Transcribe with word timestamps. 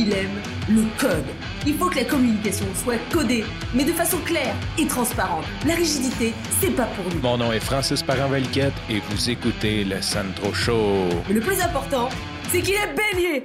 il 0.00 0.12
aime 0.14 0.40
le 0.68 0.82
code. 0.98 1.26
Il 1.66 1.74
faut 1.74 1.90
que 1.90 1.96
la 1.96 2.04
communication 2.04 2.64
soit 2.74 2.98
codée, 3.12 3.44
mais 3.74 3.84
de 3.84 3.92
façon 3.92 4.16
claire 4.24 4.54
et 4.78 4.86
transparente. 4.86 5.44
La 5.66 5.74
rigidité, 5.74 6.32
c'est 6.58 6.74
pas 6.74 6.86
pour 6.86 7.04
nous. 7.12 7.20
Mon 7.20 7.36
nom 7.36 7.52
est 7.52 7.60
Francis 7.60 8.02
parent 8.02 8.32
et 8.34 9.00
vous 9.10 9.30
écoutez 9.30 9.84
le 9.84 10.00
Sandro 10.00 10.54
Show. 10.54 11.08
Mais 11.28 11.34
le 11.34 11.40
plus 11.40 11.60
important, 11.60 12.08
c'est 12.48 12.62
qu'il 12.62 12.74
est 12.74 12.94
bélier. 12.94 13.44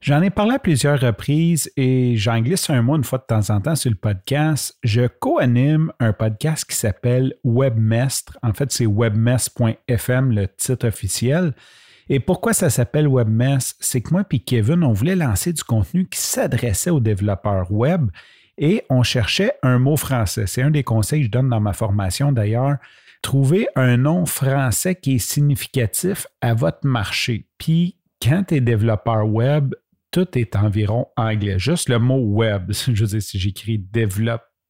J'en 0.00 0.22
ai 0.22 0.30
parlé 0.30 0.54
à 0.54 0.58
plusieurs 0.58 1.00
reprises 1.00 1.70
et 1.76 2.16
j'en 2.16 2.40
glisse 2.40 2.70
un 2.70 2.82
mot 2.82 2.96
une 2.96 3.04
fois 3.04 3.18
de 3.18 3.24
temps 3.24 3.54
en 3.54 3.60
temps 3.60 3.76
sur 3.76 3.90
le 3.90 3.96
podcast. 3.96 4.76
Je 4.82 5.06
co-anime 5.06 5.92
un 6.00 6.12
podcast 6.14 6.64
qui 6.64 6.76
s'appelle 6.76 7.34
Webmestre. 7.44 8.38
En 8.42 8.54
fait, 8.54 8.72
c'est 8.72 8.86
webmestre.fm, 8.86 10.30
le 10.30 10.48
titre 10.48 10.88
officiel. 10.88 11.52
Et 12.08 12.20
pourquoi 12.20 12.52
ça 12.52 12.70
s'appelle 12.70 13.08
Webmestre? 13.08 13.76
C'est 13.80 14.02
que 14.02 14.10
moi 14.10 14.24
et 14.30 14.38
Kevin, 14.40 14.84
on 14.84 14.92
voulait 14.92 15.16
lancer 15.16 15.52
du 15.52 15.62
contenu 15.62 16.06
qui 16.06 16.20
s'adressait 16.20 16.90
aux 16.90 17.00
développeurs 17.00 17.70
web 17.70 18.10
et 18.58 18.84
on 18.90 19.02
cherchait 19.02 19.52
un 19.62 19.78
mot 19.78 19.96
français. 19.96 20.46
C'est 20.46 20.62
un 20.62 20.70
des 20.70 20.84
conseils 20.84 21.20
que 21.20 21.26
je 21.26 21.30
donne 21.30 21.48
dans 21.48 21.60
ma 21.60 21.72
formation 21.72 22.32
d'ailleurs. 22.32 22.76
Trouver 23.22 23.68
un 23.74 23.96
nom 23.96 24.26
français 24.26 24.94
qui 24.94 25.14
est 25.14 25.18
significatif 25.18 26.26
à 26.40 26.52
votre 26.54 26.86
marché. 26.86 27.48
Puis, 27.58 27.96
quand 28.22 28.44
tu 28.48 28.56
es 28.56 28.60
développeur 28.60 29.26
web, 29.26 29.74
tout 30.10 30.38
est 30.38 30.56
environ 30.56 31.08
anglais. 31.16 31.58
Juste 31.58 31.88
le 31.88 31.98
mot 31.98 32.20
web. 32.20 32.70
Je 32.72 32.92
veux 32.92 33.06
dire, 33.06 33.22
si 33.22 33.38
j'écris 33.38 33.78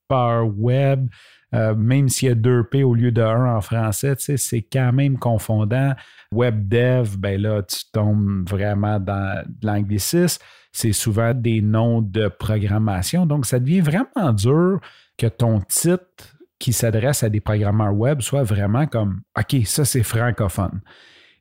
développeur 0.09 0.47
web, 0.57 1.09
euh, 1.55 1.75
même 1.75 2.09
s'il 2.09 2.29
y 2.29 2.33
a 2.33 2.35
deux 2.35 2.65
P 2.65 2.83
au 2.83 2.95
lieu 2.95 3.13
de 3.13 3.23
un 3.23 3.57
en 3.57 3.61
français, 3.61 4.15
c'est 4.19 4.63
quand 4.63 4.93
même 4.93 5.19
confondant. 5.19 5.95
Web 6.33 6.69
dev, 6.69 7.17
ben 7.17 7.41
là, 7.41 7.63
tu 7.63 7.85
tombes 7.93 8.49
vraiment 8.49 8.99
dans 8.99 9.45
l'anglicisme. 9.63 10.43
C'est 10.73 10.93
souvent 10.93 11.33
des 11.33 11.61
noms 11.61 12.03
de 12.03 12.29
programmation. 12.29 13.27
Donc, 13.27 13.47
ça 13.47 13.61
devient 13.61 13.81
vraiment 13.81 14.33
dur 14.33 14.81
que 15.17 15.29
ton 15.29 15.61
titre 15.61 16.35
qui 16.59 16.73
s'adresse 16.73 17.23
à 17.23 17.29
des 17.29 17.41
programmeurs 17.41 17.95
web 17.95 18.21
soit 18.21 18.43
vraiment 18.43 18.87
comme 18.87 19.21
OK, 19.39 19.65
ça 19.65 19.85
c'est 19.85 20.03
francophone. 20.03 20.81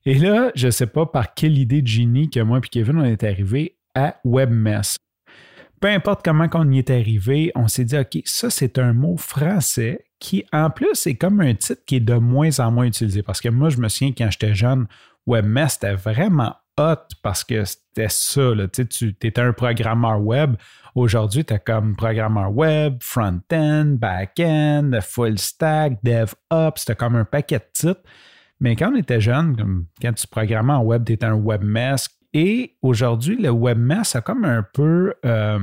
Et 0.05 0.15
là, 0.15 0.51
je 0.53 0.67
ne 0.67 0.71
sais 0.71 0.87
pas 0.87 1.05
par 1.05 1.33
quelle 1.33 1.57
idée 1.57 1.81
de 1.81 1.87
génie 1.87 2.29
que 2.29 2.41
moi 2.41 2.59
et 2.59 2.67
Kevin 2.67 2.97
on 2.97 3.05
est 3.05 3.23
arrivé 3.23 3.77
à 3.95 4.17
Webmess. 4.25 4.97
Peu 5.83 5.89
importe 5.89 6.23
comment 6.23 6.47
on 6.53 6.71
y 6.71 6.77
est 6.79 6.89
arrivé, 6.89 7.51
on 7.55 7.67
s'est 7.67 7.83
dit, 7.83 7.97
OK, 7.97 8.21
ça, 8.23 8.49
c'est 8.49 8.79
un 8.79 8.93
mot 8.93 9.17
français 9.17 10.05
qui, 10.17 10.45
en 10.53 10.69
plus, 10.69 11.05
est 11.07 11.15
comme 11.15 11.41
un 11.41 11.53
titre 11.55 11.81
qui 11.85 11.97
est 11.97 11.99
de 11.99 12.13
moins 12.13 12.57
en 12.61 12.71
moins 12.71 12.85
utilisé. 12.85 13.21
Parce 13.21 13.41
que 13.41 13.49
moi, 13.49 13.67
je 13.67 13.75
me 13.79 13.89
souviens, 13.89 14.13
quand 14.17 14.31
j'étais 14.31 14.55
jeune, 14.55 14.87
Webmess, 15.27 15.73
c'était 15.73 15.95
vraiment 15.95 16.55
hot 16.79 17.03
parce 17.21 17.43
que 17.43 17.65
c'était 17.65 18.07
ça. 18.07 18.55
Là. 18.55 18.69
Tu 18.69 18.87
étais 19.09 19.41
un 19.41 19.51
programmeur 19.51 20.21
web. 20.21 20.55
Aujourd'hui, 20.95 21.43
tu 21.43 21.53
es 21.53 21.59
comme 21.59 21.97
programmeur 21.97 22.55
web, 22.55 22.99
front-end, 23.01 23.97
back-end, 23.99 24.91
full 25.01 25.37
stack, 25.37 26.01
DevOps. 26.01 26.77
C'était 26.77 26.95
comme 26.95 27.17
un 27.17 27.25
paquet 27.25 27.59
de 27.59 27.65
titres. 27.73 28.03
Mais 28.61 28.77
quand 28.77 28.93
on 28.93 28.95
était 28.95 29.19
jeune, 29.19 29.85
quand 30.01 30.13
tu 30.13 30.27
programmais 30.27 30.71
en 30.71 30.83
web, 30.83 31.03
tu 31.03 31.11
étais 31.11 31.25
un 31.25 31.35
webmask, 31.35 32.09
et 32.33 32.75
aujourd'hui, 32.81 33.37
le 33.37 33.49
webmaster 33.49 34.19
a 34.19 34.21
comme 34.21 34.45
un 34.45 34.63
peu 34.73 35.13
euh, 35.25 35.59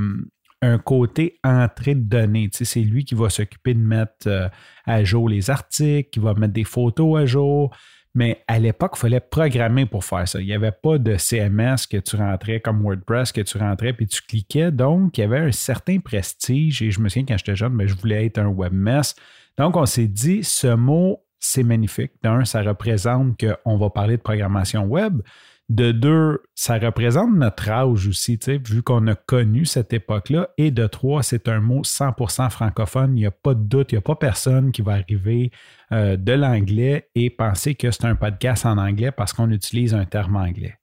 un 0.63 0.79
côté 0.79 1.39
entrée 1.43 1.95
de 1.95 2.03
données. 2.03 2.51
c'est 2.53 2.81
lui 2.81 3.05
qui 3.05 3.15
va 3.15 3.31
s'occuper 3.31 3.75
de 3.75 3.81
mettre 3.81 4.27
euh, 4.27 4.49
à 4.87 5.03
jour 5.03 5.29
les 5.29 5.51
articles, 5.51 6.11
qui 6.11 6.21
va 6.21 6.35
mettre 6.35 6.53
des 6.53 6.65
photos 6.65 7.21
à 7.21 7.27
jour. 7.27 7.75
Mais 8.15 8.43
à 8.49 8.59
l'époque, 8.59 8.93
il 8.97 8.99
fallait 9.01 9.21
programmer 9.21 9.87
pour 9.87 10.05
faire 10.05 10.27
ça. 10.27 10.41
Il 10.41 10.47
n'y 10.47 10.53
avait 10.53 10.73
pas 10.73 10.99
de 10.99 11.17
CMS 11.17 11.87
que 11.89 11.97
tu 11.97 12.17
rentrais 12.17 12.61
comme 12.61 12.83
WordPress, 12.83 13.31
que 13.31 13.41
tu 13.41 13.57
rentrais 13.57 13.93
puis 13.93 14.07
tu 14.09 14.21
cliquais. 14.23 14.73
Donc, 14.73 15.17
il 15.17 15.21
y 15.21 15.25
avait 15.25 15.39
un 15.39 15.53
certain 15.53 15.99
prestige. 15.99 16.83
Et 16.83 16.91
je 16.91 17.01
me 17.01 17.09
souviens 17.09 17.25
quand 17.27 17.39
j'étais 17.39 17.57
jeune, 17.57 17.73
mais 17.73 17.85
ben, 17.85 17.91
je 17.91 18.01
voulais 18.01 18.27
être 18.27 18.39
un 18.39 18.49
webmaster. 18.49 19.23
Donc, 19.57 19.77
on 19.77 19.87
s'est 19.87 20.09
dit, 20.09 20.43
ce 20.43 20.75
mot, 20.75 21.25
c'est 21.39 21.63
magnifique. 21.63 22.13
D'un, 22.23 22.45
ça 22.45 22.63
représente 22.63 23.41
qu'on 23.41 23.77
va 23.77 23.91
parler 23.91 24.17
de 24.17 24.23
programmation 24.23 24.85
web. 24.85 25.23
De 25.71 25.93
deux, 25.93 26.43
ça 26.57 26.79
représente 26.79 27.33
notre 27.33 27.71
âge 27.71 28.09
aussi, 28.09 28.37
vu 28.69 28.83
qu'on 28.83 29.07
a 29.07 29.15
connu 29.15 29.65
cette 29.65 29.93
époque-là. 29.93 30.49
Et 30.59 30.73
de 30.73 30.89
trois, 30.89 31.23
c'est 31.23 31.47
un 31.47 31.61
mot 31.61 31.83
100% 31.83 32.51
francophone. 32.51 33.17
Il 33.17 33.21
n'y 33.21 33.27
a 33.27 33.31
pas 33.31 33.55
de 33.55 33.63
doute, 33.63 33.93
il 33.93 33.95
n'y 33.95 33.99
a 33.99 34.03
pas 34.03 34.17
personne 34.17 34.73
qui 34.73 34.83
va 34.83 34.95
arriver 34.95 35.53
euh, 35.93 36.17
de 36.17 36.33
l'anglais 36.33 37.09
et 37.15 37.31
penser 37.31 37.77
que 37.77 37.93
c'est 37.93 38.05
un 38.05 38.17
podcast 38.17 38.67
en 38.67 38.79
anglais 38.79 39.13
parce 39.13 39.33
qu'on 39.33 39.49
utilise 39.53 39.95
un 39.95 40.07
terme 40.07 40.35
anglais. 40.35 40.75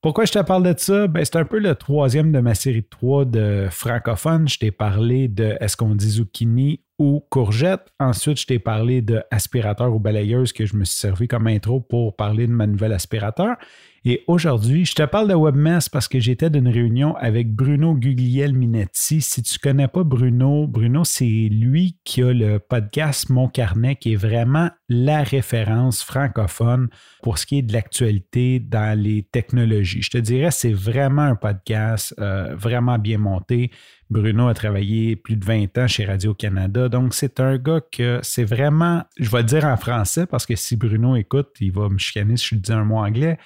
Pourquoi 0.00 0.24
je 0.24 0.32
te 0.32 0.40
parle 0.40 0.64
de 0.64 0.76
ça? 0.76 1.06
Ben, 1.06 1.24
c'est 1.24 1.36
un 1.36 1.44
peu 1.44 1.60
le 1.60 1.76
troisième 1.76 2.32
de 2.32 2.40
ma 2.40 2.56
série 2.56 2.82
de 2.82 2.88
trois 2.90 3.24
de 3.24 3.68
francophones. 3.70 4.48
Je 4.48 4.58
t'ai 4.58 4.72
parlé 4.72 5.28
de 5.28 5.56
est-ce 5.60 5.76
qu'on 5.76 5.94
dit 5.94 6.10
zucchini 6.10 6.80
ou 7.02 7.24
courgette. 7.30 7.92
Ensuite, 7.98 8.38
je 8.38 8.46
t'ai 8.46 8.60
parlé 8.60 9.02
de 9.02 9.22
aspirateur 9.32 9.92
ou 9.92 9.98
balayeuse 9.98 10.52
que 10.52 10.66
je 10.66 10.76
me 10.76 10.84
suis 10.84 10.98
servi 10.98 11.26
comme 11.26 11.48
intro 11.48 11.80
pour 11.80 12.14
parler 12.14 12.46
de 12.46 12.52
ma 12.52 12.68
nouvelle 12.68 12.92
aspirateur. 12.92 13.56
Et 14.04 14.24
aujourd'hui, 14.26 14.84
je 14.84 14.94
te 14.94 15.04
parle 15.04 15.28
de 15.28 15.34
Webmess 15.34 15.88
parce 15.88 16.08
que 16.08 16.18
j'étais 16.18 16.50
d'une 16.50 16.66
réunion 16.66 17.14
avec 17.16 17.54
Bruno 17.54 17.94
Guglielminetti. 17.94 19.20
Si 19.20 19.42
tu 19.42 19.58
ne 19.58 19.70
connais 19.70 19.86
pas 19.86 20.02
Bruno, 20.02 20.66
Bruno, 20.66 21.04
c'est 21.04 21.24
lui 21.24 21.98
qui 22.02 22.20
a 22.20 22.32
le 22.32 22.58
podcast 22.58 23.30
Mon 23.30 23.46
Carnet, 23.46 23.94
qui 23.94 24.14
est 24.14 24.16
vraiment 24.16 24.70
la 24.88 25.22
référence 25.22 26.02
francophone 26.02 26.88
pour 27.22 27.38
ce 27.38 27.46
qui 27.46 27.58
est 27.58 27.62
de 27.62 27.72
l'actualité 27.72 28.58
dans 28.58 28.98
les 28.98 29.22
technologies. 29.22 30.02
Je 30.02 30.10
te 30.10 30.18
dirais, 30.18 30.50
c'est 30.50 30.72
vraiment 30.72 31.22
un 31.22 31.36
podcast 31.36 32.12
euh, 32.18 32.56
vraiment 32.56 32.98
bien 32.98 33.18
monté. 33.18 33.70
Bruno 34.10 34.48
a 34.48 34.54
travaillé 34.54 35.14
plus 35.16 35.36
de 35.36 35.44
20 35.44 35.78
ans 35.78 35.86
chez 35.86 36.04
Radio-Canada. 36.04 36.88
Donc, 36.92 37.14
c'est 37.14 37.40
un 37.40 37.56
gars 37.56 37.80
que 37.80 38.20
c'est 38.22 38.44
vraiment, 38.44 39.02
je 39.18 39.30
vais 39.30 39.38
le 39.38 39.44
dire 39.44 39.64
en 39.64 39.78
français 39.78 40.26
parce 40.26 40.44
que 40.44 40.54
si 40.56 40.76
Bruno 40.76 41.16
écoute, 41.16 41.48
il 41.58 41.72
va 41.72 41.88
me 41.88 41.96
chicaner 41.96 42.36
si 42.36 42.54
je 42.54 42.54
dis 42.56 42.72
un 42.72 42.84
mot 42.84 42.98
anglais. 42.98 43.38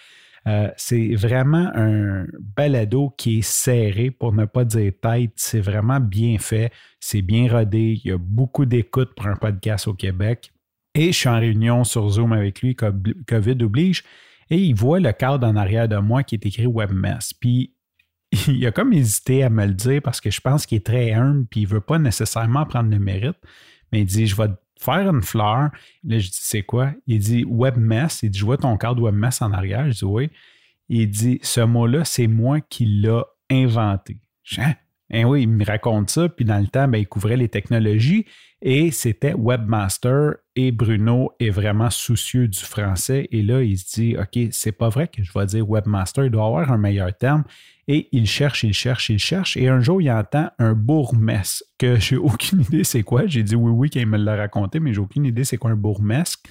Euh, 0.49 0.69
c'est 0.77 1.15
vraiment 1.15 1.71
un 1.75 2.27
balado 2.57 3.15
qui 3.17 3.39
est 3.39 3.43
serré, 3.43 4.11
pour 4.11 4.33
ne 4.33 4.47
pas 4.47 4.65
dire 4.65 4.93
tête. 5.01 5.31
C'est 5.37 5.61
vraiment 5.61 6.01
bien 6.01 6.39
fait, 6.39 6.73
c'est 6.99 7.23
bien 7.23 7.49
rodé. 7.49 8.01
Il 8.05 8.11
y 8.11 8.13
a 8.13 8.19
beaucoup 8.19 8.65
d'écoute 8.65 9.15
pour 9.15 9.29
un 9.29 9.37
podcast 9.37 9.87
au 9.87 9.95
Québec. 9.95 10.53
Et 10.97 11.13
je 11.13 11.17
suis 11.17 11.29
en 11.29 11.39
réunion 11.39 11.85
sur 11.85 12.09
Zoom 12.09 12.33
avec 12.33 12.63
lui, 12.63 12.75
COVID 12.75 13.63
oblige, 13.63 14.03
et 14.51 14.57
il 14.57 14.75
voit 14.75 14.99
le 14.99 15.13
cadre 15.13 15.47
en 15.47 15.55
arrière 15.55 15.89
de 15.89 15.99
moi 15.99 16.25
qui 16.25 16.35
est 16.35 16.47
écrit 16.47 16.67
Webmess. 16.67 17.33
Puis 17.33 17.76
il 18.49 18.67
a 18.67 18.73
comme 18.73 18.93
hésité 18.93 19.43
à 19.43 19.51
me 19.51 19.67
le 19.67 19.75
dire 19.75 20.03
parce 20.03 20.21
que 20.21 20.31
je 20.31 20.41
pense 20.41 20.67
qu'il 20.67 20.79
est 20.79 20.87
très 20.87 21.13
humble 21.13 21.47
puis 21.47 21.61
il 21.61 21.65
ne 21.65 21.71
veut 21.71 21.81
pas 21.81 21.99
nécessairement 21.99 22.65
prendre 22.67 22.91
le 22.91 22.99
mérite. 22.99 23.37
Mais 23.93 24.01
il 24.01 24.07
dit 24.07 24.27
Je 24.27 24.37
vais 24.37 24.49
faire 24.79 25.09
une 25.09 25.23
fleur. 25.23 25.71
Là, 26.05 26.19
je 26.19 26.29
dis, 26.29 26.39
c'est 26.41 26.63
quoi? 26.63 26.93
Il 27.07 27.19
dit 27.19 27.45
webmess. 27.49 28.23
Il 28.23 28.31
dit, 28.31 28.39
je 28.39 28.45
vois 28.45 28.59
ton 28.59 28.77
cadre 28.77 29.03
webmess 29.03 29.43
en 29.43 29.53
arrière. 29.53 29.91
Je 29.91 29.99
dis, 29.99 30.05
oui. 30.05 30.31
Il 30.89 31.11
dit, 31.11 31.39
ce 31.43 31.61
mot-là, 31.61 32.05
c'est 32.05 32.27
moi 32.27 32.61
qui 32.61 32.87
l'ai 32.87 33.23
inventé. 33.51 34.19
Je 34.43 34.57
dis, 34.57 34.61
hein? 34.61 34.75
Eh 35.11 35.25
oui, 35.25 35.43
il 35.43 35.49
me 35.49 35.65
raconte 35.65 36.11
ça, 36.11 36.29
puis 36.29 36.45
dans 36.45 36.59
le 36.59 36.67
temps, 36.67 36.89
ben, 36.89 36.99
il 36.99 37.07
couvrait 37.07 37.37
les 37.37 37.49
technologies 37.49 38.27
et 38.61 38.91
c'était 38.91 39.35
webmaster 39.35 40.35
et 40.57 40.73
Bruno 40.73 41.33
est 41.39 41.51
vraiment 41.51 41.91
soucieux 41.91 42.49
du 42.49 42.59
français 42.59 43.29
et 43.31 43.43
là, 43.43 43.63
il 43.63 43.79
se 43.79 44.01
dit, 44.01 44.17
OK, 44.17 44.49
c'est 44.51 44.73
pas 44.73 44.89
vrai 44.89 45.07
que 45.07 45.23
je 45.23 45.31
vais 45.33 45.45
dire 45.47 45.69
webmaster, 45.69 46.25
il 46.25 46.31
doit 46.31 46.47
avoir 46.47 46.73
un 46.73 46.79
meilleur 46.79 47.17
terme 47.17 47.45
et 47.87 48.09
il 48.11 48.27
cherche, 48.27 48.65
il 48.65 48.73
cherche, 48.73 49.11
il 49.11 49.19
cherche 49.19 49.57
et 49.57 49.69
un 49.69 49.81
jour, 49.81 50.01
il 50.01 50.11
entend 50.11 50.49
un 50.59 50.73
bourgmesque 50.73 51.63
que 51.79 51.97
j'ai 52.01 52.17
aucune 52.17 52.63
idée 52.63 52.85
c'est 52.85 53.03
quoi. 53.03 53.27
J'ai 53.27 53.43
dit 53.43 53.55
oui, 53.55 53.71
oui, 53.71 53.91
qu'il 53.91 54.07
me 54.07 54.17
l'a 54.17 54.35
raconté, 54.35 54.81
mais 54.81 54.95
j'ai 54.95 55.01
aucune 55.01 55.27
idée 55.27 55.45
c'est 55.45 55.59
quoi 55.59 55.71
un 55.71 55.77
bourgmesque. 55.77 56.47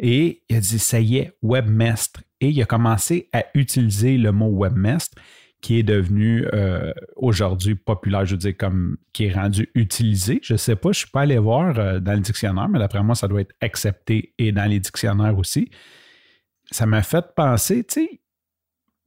Et 0.00 0.42
il 0.48 0.56
a 0.56 0.60
dit, 0.60 0.78
ça 0.80 0.98
y 0.98 1.18
est, 1.18 1.32
webmestre. 1.42 2.22
Et 2.40 2.48
il 2.48 2.60
a 2.60 2.64
commencé 2.64 3.28
à 3.32 3.44
utiliser 3.54 4.18
le 4.18 4.32
mot 4.32 4.48
webmestre 4.48 5.16
qui 5.62 5.78
est 5.78 5.84
devenu 5.84 6.44
euh, 6.52 6.92
aujourd'hui 7.14 7.76
populaire, 7.76 8.26
je 8.26 8.32
veux 8.32 8.38
dire, 8.38 8.56
comme 8.58 8.98
qui 9.12 9.26
est 9.26 9.32
rendu 9.32 9.70
utilisé. 9.74 10.40
Je 10.42 10.54
ne 10.54 10.58
sais 10.58 10.74
pas, 10.74 10.88
je 10.88 10.98
ne 10.98 11.04
suis 11.04 11.10
pas 11.10 11.22
allé 11.22 11.38
voir 11.38 11.78
euh, 11.78 12.00
dans 12.00 12.14
le 12.14 12.20
dictionnaire, 12.20 12.68
mais 12.68 12.80
d'après 12.80 13.02
moi, 13.02 13.14
ça 13.14 13.28
doit 13.28 13.40
être 13.40 13.54
accepté 13.60 14.34
et 14.38 14.50
dans 14.50 14.68
les 14.68 14.80
dictionnaires 14.80 15.38
aussi. 15.38 15.70
Ça 16.72 16.84
m'a 16.84 17.02
fait 17.02 17.24
penser, 17.36 17.84
tu 17.84 17.94
sais, 17.94 18.20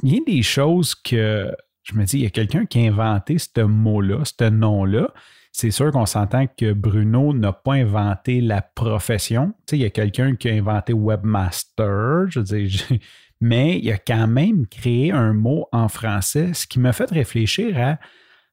il 0.01 0.13
y 0.13 0.17
a 0.17 0.21
des 0.25 0.41
choses 0.43 0.95
que 0.95 1.51
je 1.83 1.93
me 1.93 2.05
dis, 2.05 2.17
il 2.17 2.23
y 2.23 2.27
a 2.27 2.31
quelqu'un 2.31 2.65
qui 2.65 2.79
a 2.79 2.89
inventé 2.89 3.37
ce 3.37 3.61
mot-là, 3.61 4.23
ce 4.23 4.49
nom-là. 4.49 5.09
C'est 5.51 5.71
sûr 5.71 5.91
qu'on 5.91 6.05
s'entend 6.05 6.47
que 6.47 6.73
Bruno 6.73 7.33
n'a 7.33 7.53
pas 7.53 7.73
inventé 7.73 8.41
la 8.41 8.61
profession. 8.61 9.53
Tu 9.67 9.71
sais, 9.71 9.77
il 9.77 9.81
y 9.81 9.85
a 9.85 9.89
quelqu'un 9.89 10.35
qui 10.35 10.49
a 10.49 10.53
inventé 10.53 10.93
webmaster. 10.93 12.29
Je 12.29 12.39
veux 12.39 12.45
dire, 12.45 12.69
mais 13.45 13.77
il 13.77 13.91
a 13.91 13.99
quand 13.99 14.25
même 14.25 14.65
créé 14.65 15.11
un 15.11 15.33
mot 15.33 15.67
en 15.71 15.87
français, 15.87 16.55
ce 16.55 16.65
qui 16.65 16.79
m'a 16.79 16.93
fait 16.93 17.11
réfléchir 17.11 17.77
à 17.77 17.99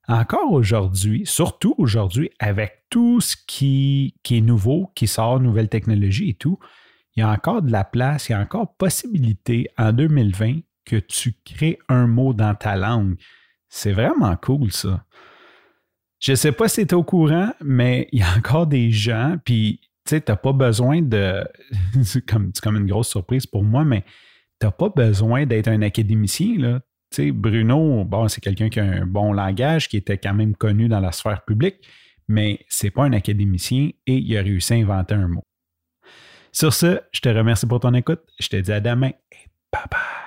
encore 0.06 0.52
aujourd'hui, 0.52 1.22
surtout 1.24 1.74
aujourd'hui, 1.78 2.30
avec 2.38 2.84
tout 2.90 3.22
ce 3.22 3.34
qui, 3.46 4.14
qui, 4.22 4.36
est 4.36 4.40
nouveau, 4.42 4.90
qui 4.94 5.06
sort, 5.06 5.40
nouvelles 5.40 5.70
technologies 5.70 6.28
et 6.30 6.34
tout, 6.34 6.58
il 7.16 7.20
y 7.20 7.22
a 7.22 7.30
encore 7.30 7.62
de 7.62 7.72
la 7.72 7.84
place, 7.84 8.28
il 8.28 8.32
y 8.32 8.34
a 8.34 8.40
encore 8.40 8.76
possibilité 8.76 9.66
en 9.78 9.94
2020 9.94 10.60
que 10.84 10.96
tu 10.96 11.36
crées 11.42 11.78
un 11.88 12.06
mot 12.06 12.34
dans 12.34 12.54
ta 12.54 12.76
langue. 12.76 13.16
C'est 13.70 13.92
vraiment 13.92 14.36
cool, 14.36 14.72
ça. 14.72 15.06
Je 16.20 16.34
sais 16.34 16.52
pas 16.52 16.68
si 16.68 16.86
tu 16.86 16.92
es 16.92 16.94
au 16.94 17.02
courant, 17.02 17.54
mais 17.64 18.08
il 18.12 18.18
y 18.18 18.22
a 18.22 18.36
encore 18.36 18.66
des 18.66 18.90
gens, 18.90 19.36
puis 19.42 19.80
tu 20.04 20.10
sais, 20.10 20.20
tu 20.20 20.30
n'as 20.30 20.36
pas 20.36 20.52
besoin 20.52 21.00
de. 21.00 21.42
c'est 22.02 22.26
comme, 22.26 22.76
une 22.76 22.86
grosse 22.86 23.08
surprise 23.08 23.46
pour 23.46 23.64
moi, 23.64 23.86
mais 23.86 24.04
tu 24.62 24.66
n'as 24.66 24.70
pas 24.70 24.90
besoin 24.90 25.44
d'être 25.44 25.66
un 25.66 25.82
académicien. 25.82 26.56
Là. 26.56 26.80
Bruno, 27.32 28.08
c'est 28.28 28.40
quelqu'un 28.40 28.68
qui 28.68 28.78
a 28.78 28.84
un 28.84 29.06
bon 29.06 29.32
langage, 29.32 29.88
qui 29.88 29.96
était 29.96 30.18
quand 30.18 30.34
même 30.34 30.54
connu 30.54 30.86
dans 30.86 31.00
la 31.00 31.10
sphère 31.10 31.44
publique, 31.44 31.84
mais 32.28 32.60
c'est 32.68 32.92
pas 32.92 33.02
un 33.02 33.12
académicien 33.12 33.90
et 34.06 34.14
il 34.14 34.38
a 34.38 34.42
réussi 34.42 34.74
à 34.74 34.76
inventer 34.76 35.14
un 35.14 35.26
mot. 35.26 35.42
Sur 36.52 36.72
ce, 36.72 37.00
je 37.10 37.20
te 37.20 37.28
remercie 37.28 37.66
pour 37.66 37.80
ton 37.80 37.92
écoute. 37.94 38.20
Je 38.38 38.48
te 38.48 38.56
dis 38.56 38.72
à 38.72 38.80
demain 38.80 39.08
et 39.08 39.48
bye 39.72 39.82
bye. 39.90 40.21